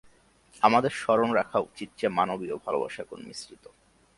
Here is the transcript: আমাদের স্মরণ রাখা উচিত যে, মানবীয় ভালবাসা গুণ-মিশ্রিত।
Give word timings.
আমাদের 0.61 0.89
স্মরণ 0.91 1.29
রাখা 1.31 1.59
উচিত 1.59 1.89
যে, 1.97 2.07
মানবীয় 2.07 2.55
ভালবাসা 2.57 3.03
গুণ-মিশ্রিত। 3.09 3.65